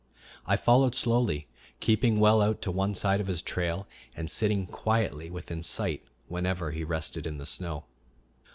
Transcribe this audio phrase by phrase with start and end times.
[0.47, 1.45] I followed slowly,
[1.79, 6.71] keeping well out to one side of his trail, and sitting quietly within sight whenever
[6.71, 7.83] he rested in the snow.